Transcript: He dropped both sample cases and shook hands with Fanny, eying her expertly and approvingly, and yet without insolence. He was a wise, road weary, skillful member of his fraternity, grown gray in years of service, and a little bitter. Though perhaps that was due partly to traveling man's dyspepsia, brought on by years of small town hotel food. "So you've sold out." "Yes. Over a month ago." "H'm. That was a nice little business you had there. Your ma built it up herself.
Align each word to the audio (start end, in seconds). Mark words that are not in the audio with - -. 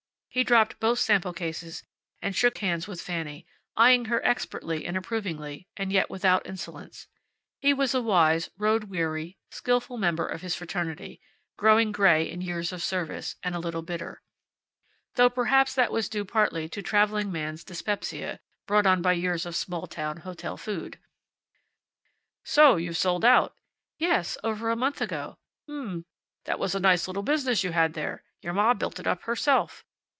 He 0.33 0.45
dropped 0.45 0.79
both 0.79 0.97
sample 0.99 1.33
cases 1.33 1.83
and 2.21 2.33
shook 2.33 2.59
hands 2.59 2.87
with 2.87 3.01
Fanny, 3.01 3.45
eying 3.77 4.05
her 4.05 4.23
expertly 4.25 4.85
and 4.85 4.95
approvingly, 4.95 5.67
and 5.75 5.91
yet 5.91 6.09
without 6.09 6.47
insolence. 6.47 7.07
He 7.59 7.73
was 7.73 7.93
a 7.93 8.01
wise, 8.01 8.49
road 8.57 8.85
weary, 8.85 9.37
skillful 9.49 9.97
member 9.97 10.25
of 10.25 10.39
his 10.41 10.55
fraternity, 10.55 11.19
grown 11.57 11.91
gray 11.91 12.31
in 12.31 12.39
years 12.39 12.71
of 12.71 12.81
service, 12.81 13.35
and 13.43 13.55
a 13.55 13.59
little 13.59 13.81
bitter. 13.81 14.21
Though 15.15 15.29
perhaps 15.29 15.75
that 15.75 15.91
was 15.91 16.07
due 16.07 16.23
partly 16.23 16.69
to 16.69 16.81
traveling 16.81 17.29
man's 17.29 17.65
dyspepsia, 17.65 18.39
brought 18.65 18.85
on 18.85 19.01
by 19.01 19.11
years 19.11 19.45
of 19.45 19.53
small 19.57 19.85
town 19.85 20.15
hotel 20.19 20.55
food. 20.55 20.97
"So 22.45 22.77
you've 22.77 22.95
sold 22.95 23.25
out." 23.25 23.53
"Yes. 23.97 24.37
Over 24.45 24.69
a 24.69 24.77
month 24.77 25.01
ago." 25.01 25.39
"H'm. 25.67 26.05
That 26.45 26.57
was 26.57 26.73
a 26.73 26.79
nice 26.79 27.05
little 27.09 27.21
business 27.23 27.65
you 27.65 27.73
had 27.73 27.95
there. 27.95 28.23
Your 28.41 28.53
ma 28.53 28.73
built 28.73 28.97
it 28.97 29.05
up 29.07 29.23
herself. 29.23 29.83